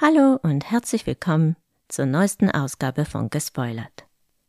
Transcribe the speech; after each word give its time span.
Hallo 0.00 0.40
und 0.42 0.72
herzlich 0.72 1.06
willkommen 1.06 1.54
zur 1.86 2.06
neuesten 2.06 2.50
Ausgabe 2.50 3.04
von 3.04 3.30
Gespoilert. 3.30 4.08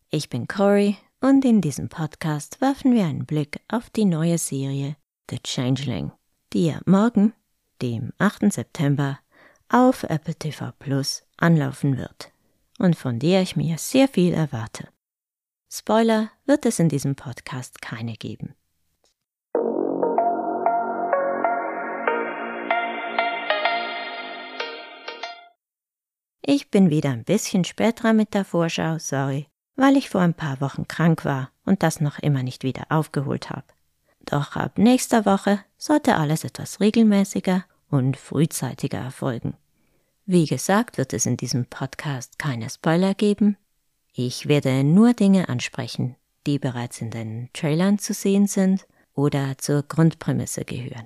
Ich 0.10 0.28
bin 0.28 0.48
Cory 0.48 0.98
und 1.21 1.46
in 1.46 1.62
diesem 1.62 1.88
Podcast 1.88 2.62
werfen 2.62 2.96
wir 2.96 3.05
einen 3.05 3.28
Blick 3.28 3.60
auf 3.68 3.92
die 3.92 4.05
neue 4.05 4.39
Serie 4.39 4.96
The 5.29 5.38
Changeling, 5.38 6.12
die 6.52 6.66
ja 6.66 6.79
morgen, 6.88 7.34
dem 7.84 8.12
8. 8.18 8.52
September, 8.52 9.20
auf 9.70 10.02
Apple 10.02 10.34
TV 10.34 10.71
Plus 10.80 11.21
anlaufen 11.38 11.96
wird 12.00 12.32
und 12.80 12.96
von 12.96 13.20
der 13.20 13.43
ich 13.43 13.55
mir 13.55 13.77
sehr 13.77 14.07
viel 14.07 14.34
erwarte. 14.34 14.89
Spoiler 15.71 16.32
wird 16.48 16.66
es 16.66 16.80
in 16.80 16.89
diesem 16.89 17.16
Podcast 17.16 17.84
keine 17.84 18.14
geben. 18.14 18.55
Ich 26.48 26.70
bin 26.70 26.91
wieder 26.91 27.09
ein 27.09 27.23
bisschen 27.23 27.63
spät 27.63 28.04
dran 28.04 28.17
mit 28.17 28.35
der 28.35 28.45
Vorschau, 28.45 28.99
sorry, 28.99 29.48
weil 29.76 29.98
ich 29.98 30.12
vor 30.12 30.22
ein 30.22 30.35
paar 30.35 30.62
Wochen 30.62 30.88
krank 30.88 31.26
war 31.26 31.49
und 31.66 31.81
das 31.81 32.02
noch 32.02 32.20
immer 32.20 32.44
nicht 32.44 32.63
wieder 32.63 32.85
aufgeholt 32.90 33.49
habe. 33.49 33.66
Doch 34.26 34.55
ab 34.55 34.77
nächster 34.77 35.26
Woche 35.26 35.59
sollte 35.80 36.16
alles 36.16 36.44
etwas 36.44 36.80
regelmäßiger 36.80 37.66
und 37.90 38.16
frühzeitiger 38.16 38.99
erfolgen. 38.99 39.55
Wie 40.27 40.45
gesagt, 40.45 40.99
wird 40.99 41.13
es 41.13 41.26
in 41.26 41.35
diesem 41.35 41.66
Podcast 41.66 42.38
keine 42.38 42.70
Spoiler 42.70 43.16
geben. 43.16 43.57
Ich 44.13 44.48
werde 44.48 44.84
nur 44.84 45.13
Dinge 45.13 45.49
ansprechen, 45.49 46.16
die 46.46 46.59
bereits 46.59 47.02
in 47.02 47.09
den 47.09 47.49
Trailern 47.54 47.98
zu 47.98 48.13
sehen 48.13 48.46
sind 48.46 48.85
oder 49.16 49.57
zur 49.57 49.82
Grundprämisse 49.82 50.63
gehören. 50.63 51.05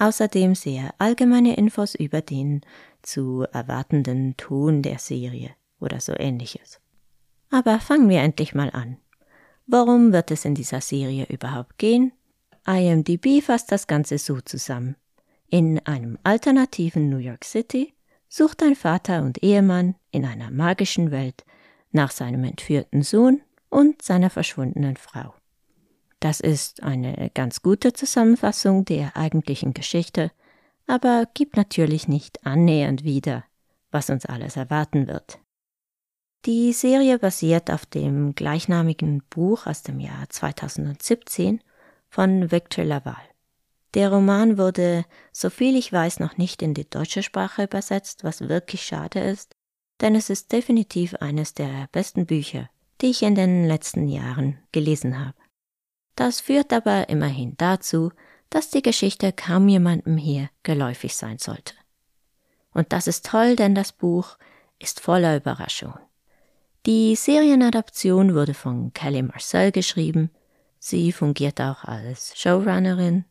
Außerdem 0.00 0.54
sehr 0.54 0.94
allgemeine 0.96 1.58
Infos 1.58 1.94
über 1.94 2.22
den 2.22 2.62
zu 3.02 3.44
erwartenden 3.52 4.34
Ton 4.38 4.80
der 4.80 4.98
Serie 4.98 5.50
oder 5.78 6.00
so 6.00 6.14
ähnliches. 6.16 6.80
Aber 7.50 7.78
fangen 7.80 8.08
wir 8.08 8.20
endlich 8.20 8.54
mal 8.54 8.70
an. 8.70 8.96
Worum 9.66 10.14
wird 10.14 10.30
es 10.30 10.46
in 10.46 10.54
dieser 10.54 10.80
Serie 10.80 11.26
überhaupt 11.28 11.76
gehen? 11.76 12.12
IMDB 12.66 13.42
fasst 13.42 13.72
das 13.72 13.86
Ganze 13.86 14.16
so 14.16 14.40
zusammen. 14.40 14.96
In 15.50 15.84
einem 15.86 16.18
alternativen 16.24 17.10
New 17.10 17.18
York 17.18 17.44
City 17.44 17.92
sucht 18.26 18.62
ein 18.62 18.76
Vater 18.76 19.22
und 19.22 19.42
Ehemann 19.42 19.96
in 20.12 20.24
einer 20.24 20.50
magischen 20.50 21.10
Welt 21.10 21.44
nach 21.92 22.10
seinem 22.10 22.44
entführten 22.44 23.02
Sohn 23.02 23.42
und 23.68 24.00
seiner 24.00 24.30
verschwundenen 24.30 24.96
Frau. 24.96 25.34
Das 26.20 26.40
ist 26.40 26.82
eine 26.82 27.30
ganz 27.34 27.62
gute 27.62 27.92
Zusammenfassung 27.92 28.84
der 28.84 29.16
eigentlichen 29.16 29.74
Geschichte 29.74 30.30
aber 30.90 31.28
gibt 31.34 31.56
natürlich 31.56 32.08
nicht 32.08 32.44
annähernd 32.44 33.04
wieder, 33.04 33.44
was 33.92 34.10
uns 34.10 34.26
alles 34.26 34.56
erwarten 34.56 35.06
wird. 35.06 35.38
Die 36.46 36.72
Serie 36.72 37.20
basiert 37.20 37.70
auf 37.70 37.86
dem 37.86 38.34
gleichnamigen 38.34 39.22
Buch 39.30 39.66
aus 39.66 39.84
dem 39.84 40.00
Jahr 40.00 40.28
2017 40.28 41.62
von 42.08 42.50
Victor 42.50 42.84
Laval. 42.84 43.22
Der 43.94 44.10
Roman 44.10 44.58
wurde, 44.58 45.04
soviel 45.32 45.76
ich 45.76 45.92
weiß, 45.92 46.18
noch 46.18 46.38
nicht 46.38 46.60
in 46.60 46.74
die 46.74 46.88
deutsche 46.90 47.22
Sprache 47.22 47.64
übersetzt, 47.64 48.24
was 48.24 48.48
wirklich 48.48 48.82
schade 48.82 49.20
ist, 49.20 49.54
denn 50.00 50.16
es 50.16 50.28
ist 50.28 50.50
definitiv 50.50 51.14
eines 51.16 51.54
der 51.54 51.88
besten 51.92 52.26
Bücher, 52.26 52.68
die 53.00 53.10
ich 53.10 53.22
in 53.22 53.36
den 53.36 53.64
letzten 53.66 54.08
Jahren 54.08 54.58
gelesen 54.72 55.24
habe. 55.24 55.38
Das 56.16 56.40
führt 56.40 56.72
aber 56.72 57.08
immerhin 57.08 57.54
dazu, 57.56 58.12
dass 58.50 58.70
die 58.70 58.82
Geschichte 58.82 59.32
kaum 59.32 59.68
jemandem 59.68 60.16
hier 60.16 60.50
geläufig 60.62 61.14
sein 61.14 61.38
sollte. 61.38 61.74
Und 62.72 62.92
das 62.92 63.06
ist 63.06 63.26
toll, 63.26 63.56
denn 63.56 63.74
das 63.74 63.92
Buch 63.92 64.36
ist 64.78 65.00
voller 65.00 65.36
Überraschung. 65.36 65.94
Die 66.86 67.14
Serienadaption 67.14 68.34
wurde 68.34 68.54
von 68.54 68.92
Kelly 68.94 69.22
Marcel 69.22 69.70
geschrieben. 69.70 70.30
Sie 70.78 71.12
fungiert 71.12 71.60
auch 71.60 71.84
als 71.84 72.38
Showrunnerin. 72.38 73.24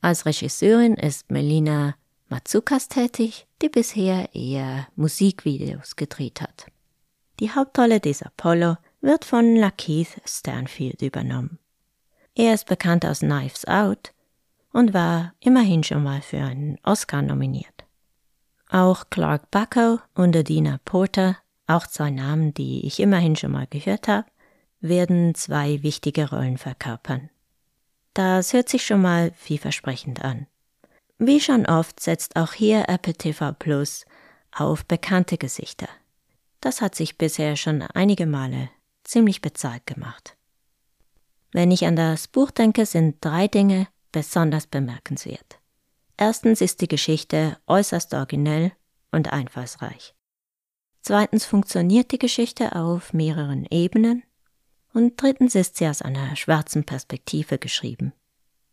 Als 0.00 0.24
Regisseurin 0.24 0.94
ist 0.94 1.30
Melina 1.30 1.94
Matsukas 2.28 2.88
tätig, 2.88 3.46
die 3.60 3.68
bisher 3.68 4.34
eher 4.34 4.88
Musikvideos 4.96 5.96
gedreht 5.96 6.40
hat. 6.40 6.66
Die 7.40 7.50
Hauptrolle 7.50 8.00
des 8.00 8.22
Apollo 8.22 8.76
wird 9.00 9.24
von 9.24 9.56
Lakeith 9.56 10.20
Stanfield 10.24 11.02
übernommen. 11.02 11.58
Er 12.36 12.54
ist 12.54 12.66
bekannt 12.66 13.06
aus 13.06 13.20
Knives 13.20 13.64
Out 13.66 14.12
und 14.72 14.92
war 14.92 15.34
immerhin 15.40 15.84
schon 15.84 16.02
mal 16.02 16.20
für 16.20 16.38
einen 16.38 16.78
Oscar 16.82 17.22
nominiert. 17.22 17.84
Auch 18.68 19.04
Clark 19.08 19.50
Bucko 19.52 20.00
und 20.14 20.36
Adina 20.36 20.80
Porter, 20.84 21.36
auch 21.68 21.86
zwei 21.86 22.10
Namen, 22.10 22.52
die 22.52 22.84
ich 22.86 22.98
immerhin 22.98 23.36
schon 23.36 23.52
mal 23.52 23.68
gehört 23.68 24.08
habe, 24.08 24.26
werden 24.80 25.34
zwei 25.34 25.82
wichtige 25.82 26.28
Rollen 26.28 26.58
verkörpern. 26.58 27.30
Das 28.14 28.52
hört 28.52 28.68
sich 28.68 28.84
schon 28.84 29.00
mal 29.00 29.32
vielversprechend 29.36 30.24
an. 30.24 30.46
Wie 31.18 31.40
schon 31.40 31.66
oft 31.66 32.00
setzt 32.00 32.34
auch 32.34 32.52
hier 32.52 32.88
Apple 32.88 33.14
TV 33.14 33.52
Plus 33.52 34.06
auf 34.52 34.84
bekannte 34.84 35.38
Gesichter. 35.38 35.88
Das 36.60 36.80
hat 36.80 36.96
sich 36.96 37.16
bisher 37.16 37.56
schon 37.56 37.82
einige 37.82 38.26
Male 38.26 38.70
ziemlich 39.04 39.40
bezahlt 39.40 39.86
gemacht. 39.86 40.36
Wenn 41.54 41.70
ich 41.70 41.86
an 41.86 41.94
das 41.94 42.26
Buch 42.26 42.50
denke, 42.50 42.84
sind 42.84 43.24
drei 43.24 43.46
Dinge, 43.46 43.86
besonders 44.10 44.66
bemerkenswert. 44.66 45.60
Erstens 46.16 46.60
ist 46.60 46.80
die 46.80 46.88
Geschichte 46.88 47.56
äußerst 47.68 48.12
originell 48.12 48.72
und 49.12 49.32
einfallsreich. 49.32 50.16
Zweitens 51.00 51.44
funktioniert 51.44 52.10
die 52.10 52.18
Geschichte 52.18 52.74
auf 52.74 53.12
mehreren 53.12 53.66
Ebenen. 53.70 54.24
Und 54.94 55.22
drittens 55.22 55.54
ist 55.54 55.76
sie 55.76 55.86
aus 55.86 56.02
einer 56.02 56.34
schwarzen 56.34 56.82
Perspektive 56.82 57.58
geschrieben. 57.58 58.12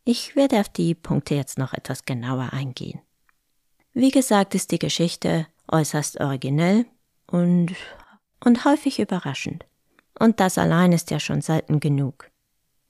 Ich 0.04 0.36
werde 0.36 0.60
auf 0.60 0.70
die 0.70 0.96
Punkte 0.96 1.36
jetzt 1.36 1.60
noch 1.60 1.74
etwas 1.74 2.06
genauer 2.06 2.52
eingehen. 2.52 3.00
Wie 3.94 4.10
gesagt 4.10 4.56
ist 4.56 4.72
die 4.72 4.80
Geschichte 4.80 5.46
äußerst 5.68 6.20
originell 6.20 6.88
und, 7.28 7.76
und 8.44 8.66
häufig 8.66 9.00
überraschend. 9.00 9.66
Und 10.18 10.40
das 10.40 10.58
allein 10.58 10.94
ist 10.94 11.12
ja 11.12 11.20
schon 11.20 11.42
selten 11.42 11.80
genug. 11.80 12.32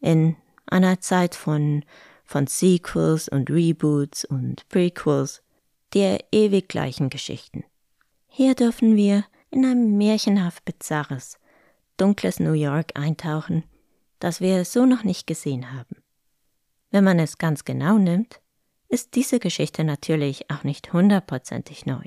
In 0.02 0.36
einer 0.66 1.00
Zeit 1.00 1.36
von 1.36 1.84
von 2.32 2.48
Sequels 2.48 3.28
und 3.28 3.50
Reboots 3.50 4.24
und 4.24 4.68
Prequels, 4.70 5.44
der 5.94 6.24
ewig 6.32 6.70
gleichen 6.70 7.10
Geschichten. 7.10 7.66
Hier 8.28 8.56
dürfen 8.56 8.96
wir 8.96 9.26
in 9.50 9.66
ein 9.66 9.98
märchenhaft 9.98 10.64
bizarres, 10.64 11.38
dunkles 11.98 12.40
New 12.40 12.54
York 12.54 12.98
eintauchen, 12.98 13.66
das 14.20 14.40
wir 14.40 14.64
so 14.64 14.86
noch 14.86 15.04
nicht 15.04 15.28
gesehen 15.28 15.74
haben. 15.74 15.98
Wenn 16.90 17.04
man 17.04 17.20
es 17.20 17.38
ganz 17.38 17.66
genau 17.66 17.98
nimmt, 17.98 18.40
ist 18.88 19.16
diese 19.16 19.40
Geschichte 19.40 19.84
natürlich 19.84 20.50
auch 20.50 20.64
nicht 20.64 20.94
hundertprozentig 20.94 21.86
neu. 21.86 22.06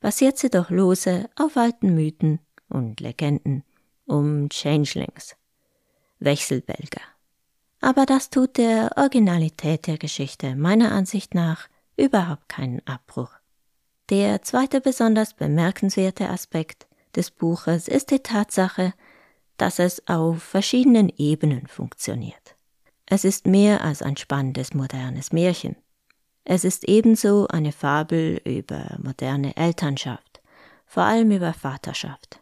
Basiert 0.00 0.36
sie 0.36 0.50
doch 0.50 0.70
lose 0.70 1.30
auf 1.36 1.56
alten 1.56 1.94
Mythen 1.94 2.40
und 2.68 2.98
Legenden 2.98 3.62
um 4.06 4.48
Changelings, 4.48 5.36
Wechselbälger. 6.18 7.13
Aber 7.84 8.06
das 8.06 8.30
tut 8.30 8.56
der 8.56 8.92
Originalität 8.96 9.86
der 9.86 9.98
Geschichte 9.98 10.56
meiner 10.56 10.90
Ansicht 10.90 11.34
nach 11.34 11.68
überhaupt 11.98 12.48
keinen 12.48 12.80
Abbruch. 12.86 13.28
Der 14.08 14.40
zweite 14.40 14.80
besonders 14.80 15.34
bemerkenswerte 15.34 16.30
Aspekt 16.30 16.86
des 17.14 17.30
Buches 17.30 17.86
ist 17.86 18.10
die 18.10 18.20
Tatsache, 18.20 18.94
dass 19.58 19.78
es 19.78 20.08
auf 20.08 20.42
verschiedenen 20.42 21.12
Ebenen 21.18 21.66
funktioniert. 21.66 22.56
Es 23.04 23.22
ist 23.22 23.46
mehr 23.46 23.84
als 23.84 24.00
ein 24.00 24.16
spannendes 24.16 24.72
modernes 24.72 25.30
Märchen. 25.30 25.76
Es 26.46 26.64
ist 26.64 26.84
ebenso 26.84 27.48
eine 27.48 27.70
Fabel 27.70 28.40
über 28.46 28.96
moderne 29.02 29.58
Elternschaft, 29.58 30.40
vor 30.86 31.02
allem 31.02 31.30
über 31.30 31.52
Vaterschaft. 31.52 32.40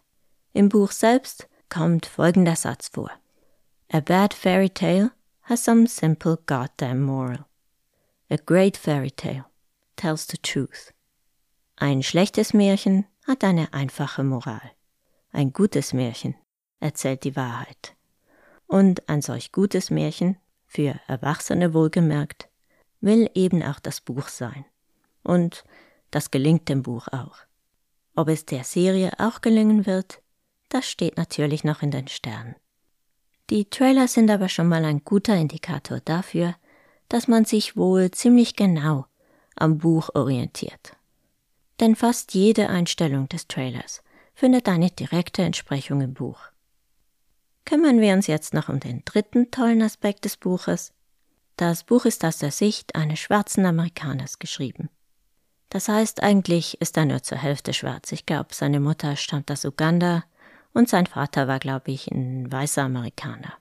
Im 0.52 0.68
Buch 0.68 0.92
selbst 0.92 1.48
kommt 1.68 2.06
folgender 2.06 2.54
Satz 2.54 2.90
vor. 2.90 3.10
A 3.90 3.98
bad 3.98 4.34
fairy 4.34 4.70
tale 4.70 5.10
has 5.42 5.64
some 5.64 5.86
simple 5.86 6.38
goddamn 6.46 7.02
moral. 7.02 7.46
A 8.30 8.36
great 8.38 8.76
fairy 8.76 9.10
tale 9.10 9.44
tells 9.96 10.26
the 10.26 10.38
truth. 10.38 10.92
Ein 11.76 12.02
schlechtes 12.02 12.54
Märchen 12.54 13.06
hat 13.26 13.44
eine 13.44 13.72
einfache 13.72 14.22
Moral. 14.22 14.72
Ein 15.32 15.52
gutes 15.52 15.92
Märchen 15.92 16.34
erzählt 16.80 17.24
die 17.24 17.36
Wahrheit. 17.36 17.94
Und 18.66 19.08
ein 19.08 19.22
solch 19.22 19.52
gutes 19.52 19.90
Märchen, 19.90 20.36
für 20.66 20.98
Erwachsene 21.06 21.74
wohlgemerkt, 21.74 22.48
will 23.00 23.30
eben 23.34 23.62
auch 23.62 23.80
das 23.80 24.00
Buch 24.00 24.28
sein. 24.28 24.64
Und 25.22 25.64
das 26.10 26.30
gelingt 26.30 26.68
dem 26.68 26.82
Buch 26.82 27.08
auch. 27.08 27.36
Ob 28.14 28.28
es 28.28 28.46
der 28.46 28.64
Serie 28.64 29.12
auch 29.18 29.40
gelingen 29.40 29.86
wird, 29.86 30.22
das 30.68 30.88
steht 30.88 31.16
natürlich 31.16 31.64
noch 31.64 31.82
in 31.82 31.90
den 31.90 32.08
Sternen. 32.08 32.54
Die 33.50 33.68
Trailer 33.68 34.08
sind 34.08 34.30
aber 34.30 34.48
schon 34.48 34.68
mal 34.68 34.84
ein 34.84 35.04
guter 35.04 35.36
Indikator 35.36 36.00
dafür, 36.00 36.54
dass 37.08 37.28
man 37.28 37.44
sich 37.44 37.76
wohl 37.76 38.10
ziemlich 38.10 38.56
genau 38.56 39.06
am 39.56 39.78
Buch 39.78 40.10
orientiert. 40.14 40.96
Denn 41.80 41.96
fast 41.96 42.34
jede 42.34 42.68
Einstellung 42.68 43.28
des 43.28 43.48
Trailers 43.48 44.02
findet 44.34 44.68
eine 44.68 44.90
direkte 44.90 45.42
Entsprechung 45.42 46.00
im 46.00 46.14
Buch. 46.14 46.38
Kümmern 47.64 48.00
wir 48.00 48.14
uns 48.14 48.26
jetzt 48.26 48.54
noch 48.54 48.68
um 48.68 48.80
den 48.80 49.02
dritten 49.04 49.50
tollen 49.50 49.82
Aspekt 49.82 50.24
des 50.24 50.36
Buches. 50.36 50.92
Das 51.56 51.84
Buch 51.84 52.04
ist 52.06 52.24
aus 52.24 52.38
der 52.38 52.50
Sicht 52.50 52.94
eines 52.96 53.18
schwarzen 53.18 53.66
Amerikaners 53.66 54.38
geschrieben. 54.38 54.88
Das 55.68 55.88
heißt, 55.88 56.22
eigentlich 56.22 56.80
ist 56.80 56.96
er 56.96 57.06
nur 57.06 57.22
zur 57.22 57.38
Hälfte 57.38 57.72
schwarz. 57.72 58.12
Ich 58.12 58.26
glaube, 58.26 58.54
seine 58.54 58.80
Mutter 58.80 59.16
stammt 59.16 59.50
aus 59.50 59.64
Uganda 59.64 60.24
und 60.74 60.88
sein 60.88 61.06
Vater 61.06 61.48
war, 61.48 61.58
glaube 61.58 61.90
ich, 61.90 62.10
ein 62.10 62.50
weißer 62.50 62.82
Amerikaner. 62.82 63.54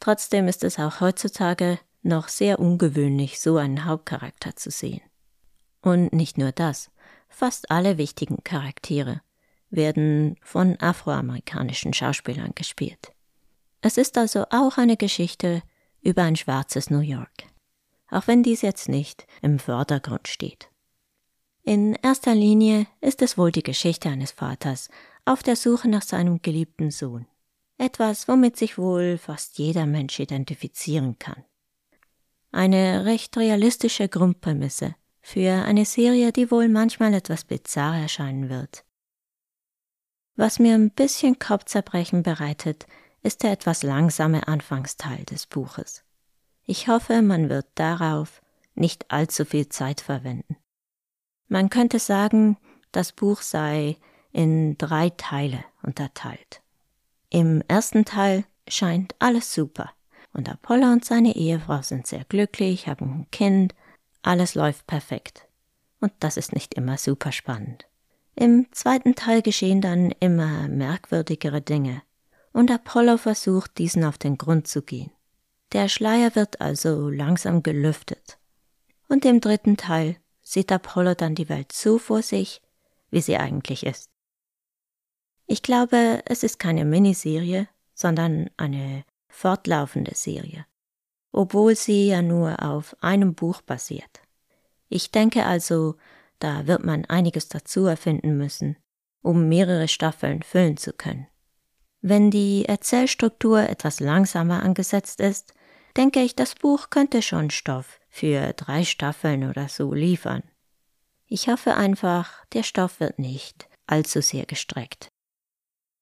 Trotzdem 0.00 0.48
ist 0.48 0.64
es 0.64 0.78
auch 0.78 1.00
heutzutage 1.00 1.78
noch 2.02 2.28
sehr 2.28 2.58
ungewöhnlich, 2.58 3.40
so 3.40 3.56
einen 3.56 3.84
Hauptcharakter 3.84 4.56
zu 4.56 4.70
sehen. 4.70 5.00
Und 5.80 6.12
nicht 6.12 6.38
nur 6.38 6.52
das, 6.52 6.90
fast 7.28 7.70
alle 7.70 7.98
wichtigen 7.98 8.42
Charaktere 8.44 9.20
werden 9.70 10.36
von 10.42 10.78
afroamerikanischen 10.80 11.92
Schauspielern 11.92 12.52
gespielt. 12.54 13.12
Es 13.80 13.98
ist 13.98 14.16
also 14.16 14.44
auch 14.50 14.78
eine 14.78 14.96
Geschichte 14.96 15.62
über 16.00 16.22
ein 16.22 16.36
schwarzes 16.36 16.90
New 16.90 17.00
York, 17.00 17.44
auch 18.10 18.26
wenn 18.26 18.42
dies 18.42 18.62
jetzt 18.62 18.88
nicht 18.88 19.26
im 19.42 19.58
Vordergrund 19.58 20.28
steht. 20.28 20.68
In 21.62 21.94
erster 21.94 22.34
Linie 22.34 22.86
ist 23.00 23.22
es 23.22 23.38
wohl 23.38 23.50
die 23.50 23.62
Geschichte 23.62 24.10
eines 24.10 24.32
Vaters 24.32 24.90
auf 25.24 25.42
der 25.42 25.56
Suche 25.56 25.88
nach 25.88 26.02
seinem 26.02 26.42
geliebten 26.42 26.90
Sohn. 26.90 27.26
Etwas, 27.78 28.28
womit 28.28 28.56
sich 28.56 28.78
wohl 28.78 29.18
fast 29.18 29.58
jeder 29.58 29.86
Mensch 29.86 30.20
identifizieren 30.20 31.18
kann. 31.18 31.44
Eine 32.52 33.04
recht 33.04 33.36
realistische 33.36 34.08
Grundprämisse 34.08 34.94
für 35.20 35.64
eine 35.64 35.84
Serie, 35.84 36.32
die 36.32 36.50
wohl 36.50 36.68
manchmal 36.68 37.14
etwas 37.14 37.44
bizarr 37.44 37.98
erscheinen 37.98 38.48
wird. 38.48 38.84
Was 40.36 40.58
mir 40.58 40.74
ein 40.74 40.90
bisschen 40.90 41.38
Kopfzerbrechen 41.38 42.22
bereitet, 42.22 42.86
ist 43.22 43.42
der 43.42 43.52
etwas 43.52 43.82
langsame 43.82 44.46
Anfangsteil 44.46 45.24
des 45.24 45.46
Buches. 45.46 46.04
Ich 46.64 46.88
hoffe, 46.88 47.22
man 47.22 47.48
wird 47.48 47.66
darauf 47.74 48.42
nicht 48.74 49.10
allzu 49.10 49.44
viel 49.44 49.68
Zeit 49.68 50.00
verwenden. 50.00 50.56
Man 51.48 51.70
könnte 51.70 51.98
sagen, 51.98 52.56
das 52.92 53.12
Buch 53.12 53.42
sei 53.42 53.96
in 54.34 54.76
drei 54.76 55.10
Teile 55.10 55.64
unterteilt. 55.82 56.60
Im 57.30 57.62
ersten 57.68 58.04
Teil 58.04 58.44
scheint 58.68 59.14
alles 59.20 59.54
super 59.54 59.92
und 60.34 60.48
Apollo 60.48 60.90
und 60.90 61.04
seine 61.04 61.36
Ehefrau 61.36 61.80
sind 61.82 62.06
sehr 62.06 62.24
glücklich, 62.24 62.88
haben 62.88 63.20
ein 63.20 63.30
Kind, 63.30 63.74
alles 64.22 64.54
läuft 64.54 64.86
perfekt. 64.86 65.46
Und 66.00 66.12
das 66.18 66.36
ist 66.36 66.52
nicht 66.52 66.74
immer 66.74 66.98
super 66.98 67.32
spannend. 67.32 67.86
Im 68.34 68.66
zweiten 68.72 69.14
Teil 69.14 69.40
geschehen 69.40 69.80
dann 69.80 70.10
immer 70.18 70.68
merkwürdigere 70.68 71.62
Dinge 71.62 72.02
und 72.52 72.70
Apollo 72.70 73.18
versucht, 73.18 73.78
diesen 73.78 74.04
auf 74.04 74.18
den 74.18 74.36
Grund 74.36 74.66
zu 74.66 74.82
gehen. 74.82 75.12
Der 75.72 75.88
Schleier 75.88 76.34
wird 76.34 76.60
also 76.60 77.08
langsam 77.08 77.62
gelüftet. 77.62 78.38
Und 79.08 79.24
im 79.24 79.40
dritten 79.40 79.76
Teil 79.76 80.16
sieht 80.42 80.72
Apollo 80.72 81.14
dann 81.14 81.36
die 81.36 81.48
Welt 81.48 81.70
so 81.72 81.98
vor 81.98 82.22
sich, 82.22 82.60
wie 83.10 83.20
sie 83.20 83.36
eigentlich 83.36 83.86
ist. 83.86 84.10
Ich 85.46 85.62
glaube, 85.62 86.22
es 86.26 86.42
ist 86.42 86.58
keine 86.58 86.84
Miniserie, 86.84 87.68
sondern 87.94 88.50
eine 88.56 89.04
fortlaufende 89.28 90.14
Serie, 90.14 90.66
obwohl 91.32 91.76
sie 91.76 92.08
ja 92.08 92.22
nur 92.22 92.62
auf 92.62 92.96
einem 93.02 93.34
Buch 93.34 93.60
basiert. 93.62 94.22
Ich 94.88 95.10
denke 95.10 95.44
also, 95.44 95.96
da 96.38 96.66
wird 96.66 96.84
man 96.84 97.04
einiges 97.06 97.48
dazu 97.48 97.86
erfinden 97.86 98.36
müssen, 98.36 98.76
um 99.22 99.48
mehrere 99.48 99.88
Staffeln 99.88 100.42
füllen 100.42 100.76
zu 100.76 100.92
können. 100.92 101.26
Wenn 102.00 102.30
die 102.30 102.66
Erzählstruktur 102.66 103.68
etwas 103.68 104.00
langsamer 104.00 104.62
angesetzt 104.62 105.20
ist, 105.20 105.54
denke 105.96 106.20
ich, 106.20 106.36
das 106.36 106.54
Buch 106.54 106.90
könnte 106.90 107.22
schon 107.22 107.50
Stoff 107.50 107.98
für 108.08 108.52
drei 108.52 108.84
Staffeln 108.84 109.48
oder 109.48 109.68
so 109.68 109.94
liefern. 109.94 110.42
Ich 111.26 111.48
hoffe 111.48 111.74
einfach, 111.74 112.44
der 112.52 112.62
Stoff 112.62 113.00
wird 113.00 113.18
nicht 113.18 113.68
allzu 113.86 114.20
sehr 114.20 114.46
gestreckt. 114.46 115.08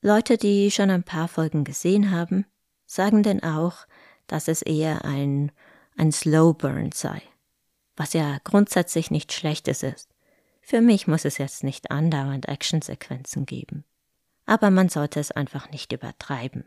Leute, 0.04 0.36
die 0.36 0.72
schon 0.72 0.90
ein 0.90 1.04
paar 1.04 1.28
Folgen 1.28 1.62
gesehen 1.62 2.10
haben, 2.10 2.44
sagen 2.86 3.22
denn 3.22 3.40
auch, 3.44 3.86
dass 4.26 4.48
es 4.48 4.60
eher 4.60 5.04
ein, 5.04 5.52
ein 5.96 6.10
Slow 6.10 6.54
Burn 6.54 6.90
sei, 6.90 7.22
was 7.94 8.12
ja 8.12 8.38
grundsätzlich 8.42 9.12
nichts 9.12 9.34
Schlechtes 9.34 9.84
ist. 9.84 10.10
Für 10.60 10.80
mich 10.80 11.06
muss 11.06 11.24
es 11.24 11.38
jetzt 11.38 11.62
nicht 11.62 11.92
andauernd 11.92 12.48
Actionsequenzen 12.48 13.46
geben. 13.46 13.84
Aber 14.44 14.70
man 14.70 14.88
sollte 14.88 15.20
es 15.20 15.30
einfach 15.30 15.70
nicht 15.70 15.92
übertreiben. 15.92 16.64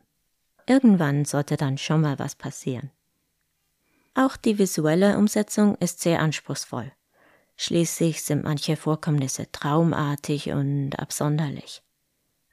Irgendwann 0.66 1.26
sollte 1.26 1.58
dann 1.58 1.78
schon 1.78 2.00
mal 2.00 2.18
was 2.18 2.36
passieren. 2.36 2.90
Auch 4.14 4.38
die 4.38 4.58
visuelle 4.60 5.18
Umsetzung 5.18 5.76
ist 5.80 6.00
sehr 6.00 6.22
anspruchsvoll. 6.22 6.90
Schließlich 7.58 8.24
sind 8.24 8.46
manche 8.46 8.78
Vorkommnisse 8.78 9.52
traumartig 9.52 10.52
und 10.52 10.98
absonderlich. 10.98 11.85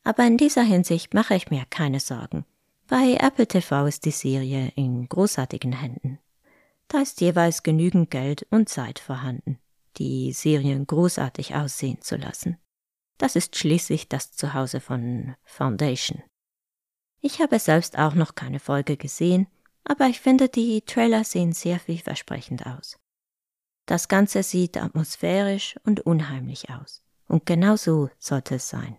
Aber 0.04 0.25
in 0.25 0.37
dieser 0.37 0.62
Hinsicht 0.62 1.14
mache 1.14 1.34
ich 1.34 1.50
mir 1.50 1.64
keine 1.70 2.00
Sorgen. 2.00 2.44
Bei 2.88 3.16
Apple 3.20 3.46
TV 3.46 3.87
ist 3.87 4.04
die 4.04 4.10
Serie 4.10 4.72
in 4.75 5.08
großartigen 5.08 5.72
Händen. 5.72 6.19
Da 6.88 7.00
ist 7.00 7.20
jeweils 7.20 7.62
genügend 7.62 8.10
Geld 8.10 8.46
und 8.50 8.69
Zeit 8.69 8.99
vorhanden, 8.99 9.58
die 9.96 10.32
Serien 10.32 10.87
großartig 10.87 11.54
aussehen 11.54 12.02
zu 12.02 12.16
lassen. 12.16 12.58
Das 13.16 13.37
ist 13.37 13.56
schließlich 13.56 14.08
das 14.08 14.32
Zuhause 14.32 14.81
von 14.81 15.37
Foundation. 15.44 16.22
Ich 17.20 17.40
habe 17.40 17.58
selbst 17.58 17.96
auch 17.96 18.14
noch 18.14 18.34
keine 18.34 18.58
Folge 18.58 18.96
gesehen, 18.96 19.46
aber 19.84 20.06
ich 20.06 20.20
finde, 20.20 20.48
die 20.48 20.82
Trailer 20.82 21.25
sehen 21.25 21.52
sehr 21.52 21.78
vielversprechend 21.78 22.66
aus. 22.66 22.98
Das 23.87 24.08
Ganze 24.08 24.43
sieht 24.43 24.76
atmosphärisch 24.76 25.76
und 25.84 26.00
unheimlich 26.00 26.70
aus. 26.70 27.02
Und 27.28 27.46
genau 27.46 27.76
so 27.76 28.10
sollte 28.19 28.56
es 28.56 28.69
sein. 28.69 28.96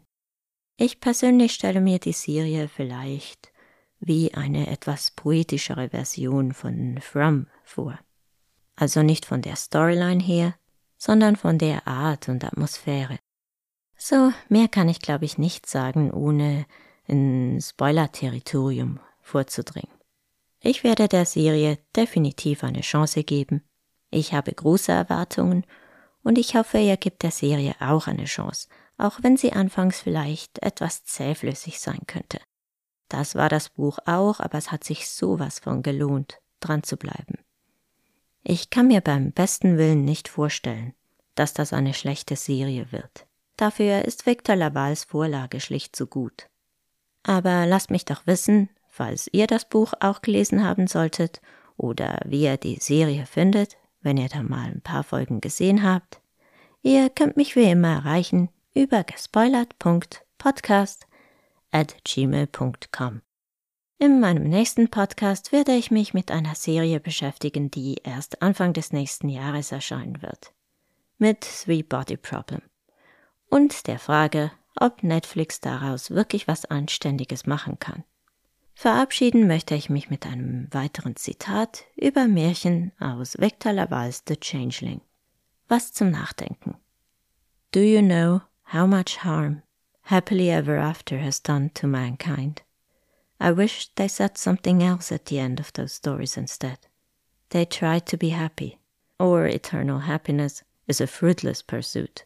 Ich 0.83 0.99
persönlich 0.99 1.53
stelle 1.53 1.79
mir 1.79 1.97
die 1.97 2.11
Serie 2.11 2.67
vielleicht 2.67 3.53
wie 4.01 4.33
eine 4.33 4.67
etwas 4.67 5.11
poetischere 5.11 5.87
Version 5.87 6.51
von 6.51 6.99
From 6.99 7.47
vor. 7.63 7.97
Also 8.75 9.01
nicht 9.01 9.25
von 9.25 9.41
der 9.41 9.55
Storyline 9.55 10.21
her, 10.21 10.55
sondern 10.97 11.37
von 11.37 11.57
der 11.57 11.87
Art 11.87 12.27
und 12.27 12.43
Atmosphäre. 12.43 13.17
So, 13.95 14.33
mehr 14.49 14.67
kann 14.67 14.89
ich 14.89 14.99
glaube 14.99 15.23
ich 15.23 15.37
nicht 15.37 15.67
sagen, 15.67 16.11
ohne 16.11 16.65
in 17.07 17.61
Spoiler-Territorium 17.61 18.99
vorzudringen. 19.21 19.97
Ich 20.59 20.83
werde 20.83 21.07
der 21.07 21.25
Serie 21.25 21.77
definitiv 21.95 22.61
eine 22.65 22.81
Chance 22.81 23.23
geben. 23.23 23.63
Ich 24.11 24.33
habe 24.33 24.51
große 24.51 24.91
Erwartungen 24.91 25.65
und 26.23 26.37
ich 26.37 26.57
hoffe, 26.57 26.79
ihr 26.79 26.97
gebt 26.97 27.23
der 27.23 27.31
Serie 27.31 27.73
auch 27.79 28.07
eine 28.07 28.25
Chance, 28.25 28.67
auch 28.97 29.19
wenn 29.21 29.37
sie 29.37 29.53
anfangs 29.53 30.01
vielleicht 30.01 30.61
etwas 30.61 31.03
zähflüssig 31.03 31.79
sein 31.79 32.01
könnte. 32.07 32.39
Das 33.09 33.35
war 33.35 33.49
das 33.49 33.69
Buch 33.69 33.99
auch, 34.05 34.39
aber 34.39 34.57
es 34.57 34.71
hat 34.71 34.83
sich 34.83 35.09
sowas 35.09 35.59
von 35.59 35.83
gelohnt, 35.83 36.39
dran 36.59 36.83
zu 36.83 36.97
bleiben. 36.97 37.37
Ich 38.43 38.69
kann 38.69 38.87
mir 38.87 39.01
beim 39.01 39.31
besten 39.31 39.77
Willen 39.77 40.03
nicht 40.03 40.27
vorstellen, 40.27 40.93
dass 41.35 41.53
das 41.53 41.73
eine 41.73 41.93
schlechte 41.93 42.35
Serie 42.35 42.91
wird. 42.91 43.25
Dafür 43.55 44.05
ist 44.05 44.25
Victor 44.25 44.55
Lavals 44.55 45.03
Vorlage 45.05 45.59
schlicht 45.59 45.95
zu 45.95 46.07
gut. 46.07 46.49
Aber 47.23 47.65
lasst 47.65 47.91
mich 47.91 48.05
doch 48.05 48.25
wissen, 48.25 48.69
falls 48.89 49.29
ihr 49.31 49.47
das 49.47 49.69
Buch 49.69 49.93
auch 49.99 50.21
gelesen 50.21 50.63
haben 50.63 50.87
solltet 50.87 51.41
oder 51.77 52.19
wie 52.25 52.43
ihr 52.43 52.57
die 52.57 52.77
Serie 52.81 53.25
findet, 53.25 53.77
wenn 54.01 54.17
ihr 54.17 54.29
da 54.29 54.43
mal 54.43 54.71
ein 54.71 54.81
paar 54.81 55.03
Folgen 55.03 55.39
gesehen 55.39 55.83
habt. 55.83 56.19
Ihr 56.81 57.09
könnt 57.09 57.37
mich 57.37 57.55
wie 57.55 57.69
immer 57.69 57.93
erreichen 57.93 58.49
über 58.73 59.03
gespoilert.podcast 59.03 61.07
at 61.71 61.95
gmail.com. 62.03 63.21
In 63.99 64.19
meinem 64.19 64.43
nächsten 64.43 64.89
Podcast 64.89 65.51
werde 65.51 65.73
ich 65.73 65.91
mich 65.91 66.13
mit 66.13 66.31
einer 66.31 66.55
Serie 66.55 66.99
beschäftigen, 66.99 67.71
die 67.71 67.95
erst 68.03 68.41
Anfang 68.41 68.73
des 68.73 68.91
nächsten 68.91 69.29
Jahres 69.29 69.71
erscheinen 69.71 70.21
wird. 70.21 70.53
Mit 71.17 71.41
Three 71.41 71.83
Body 71.83 72.17
Problem. 72.17 72.61
Und 73.49 73.87
der 73.87 73.99
Frage, 73.99 74.51
ob 74.75 75.03
Netflix 75.03 75.61
daraus 75.61 76.11
wirklich 76.11 76.47
was 76.47 76.65
Anständiges 76.65 77.45
machen 77.45 77.79
kann. 77.79 78.03
Verabschieden 78.73 79.47
möchte 79.47 79.75
ich 79.75 79.89
mich 79.89 80.09
mit 80.09 80.25
einem 80.25 80.67
weiteren 80.71 81.15
Zitat 81.15 81.85
über 81.95 82.27
Märchen 82.27 82.91
aus 82.99 83.37
Victor 83.37 83.71
Lavals 83.71 84.23
The 84.27 84.35
Changeling. 84.35 85.01
Was 85.67 85.93
zum 85.93 86.09
Nachdenken. 86.09 86.75
Do 87.71 87.79
you 87.79 88.01
know 88.01 88.41
how 88.73 88.87
much 88.87 89.17
harm 89.17 89.61
happily 90.01 90.49
ever 90.49 90.77
after 90.77 91.19
has 91.19 91.39
done 91.39 91.69
to 91.75 91.85
mankind? 91.85 92.63
I 93.39 93.51
wish 93.51 93.89
they 93.95 94.07
said 94.07 94.35
something 94.35 94.81
else 94.81 95.11
at 95.11 95.27
the 95.27 95.37
end 95.37 95.59
of 95.59 95.71
those 95.73 95.93
stories 95.93 96.37
instead. 96.37 96.79
They 97.49 97.65
tried 97.65 98.07
to 98.07 98.17
be 98.17 98.29
happy, 98.29 98.79
or 99.19 99.45
eternal 99.45 99.99
happiness 99.99 100.63
is 100.87 100.99
a 100.99 101.05
fruitless 101.05 101.61
pursuit. 101.61 102.25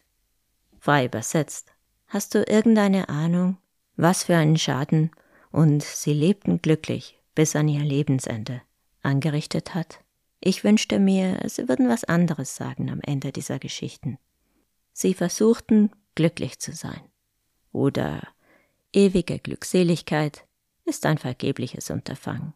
frei 0.80 1.04
übersetzt. 1.04 1.70
Hast 2.06 2.34
du 2.34 2.44
irgendeine 2.48 3.10
Ahnung, 3.10 3.58
was 3.96 4.24
für 4.24 4.36
einen 4.36 4.56
Schaden 4.56 5.10
und 5.50 5.82
sie 5.82 6.14
lebten 6.14 6.62
glücklich 6.62 7.18
bis 7.34 7.56
an 7.56 7.68
ihr 7.68 7.84
Lebensende 7.84 8.62
angerichtet 9.02 9.74
hat? 9.74 9.98
Ich 10.40 10.64
wünschte 10.64 10.98
mir, 10.98 11.40
sie 11.46 11.68
würden 11.68 11.90
was 11.90 12.04
anderes 12.04 12.56
sagen 12.56 12.88
am 12.88 13.00
Ende 13.02 13.32
dieser 13.32 13.58
Geschichten. 13.58 14.18
Sie 14.94 15.12
versuchten, 15.12 15.90
glücklich 16.18 16.58
zu 16.58 16.72
sein. 16.72 17.00
Oder 17.70 18.26
ewige 18.92 19.38
Glückseligkeit 19.38 20.44
ist 20.84 21.06
ein 21.06 21.16
vergebliches 21.16 21.90
Unterfangen. 21.90 22.54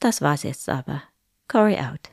Das 0.00 0.20
war's 0.20 0.42
jetzt 0.42 0.68
aber. 0.68 1.02
Cory 1.48 1.78
out. 1.78 2.10